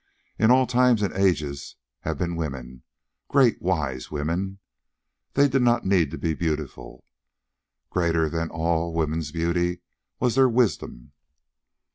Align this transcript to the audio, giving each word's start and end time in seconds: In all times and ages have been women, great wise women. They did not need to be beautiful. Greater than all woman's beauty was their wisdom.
In 0.39 0.49
all 0.49 0.65
times 0.65 1.03
and 1.03 1.13
ages 1.13 1.75
have 1.99 2.17
been 2.17 2.35
women, 2.35 2.81
great 3.27 3.61
wise 3.61 4.09
women. 4.09 4.57
They 5.35 5.47
did 5.47 5.61
not 5.61 5.85
need 5.85 6.09
to 6.09 6.17
be 6.17 6.33
beautiful. 6.33 7.05
Greater 7.91 8.27
than 8.27 8.49
all 8.49 8.95
woman's 8.95 9.31
beauty 9.31 9.81
was 10.19 10.33
their 10.33 10.49
wisdom. 10.49 11.11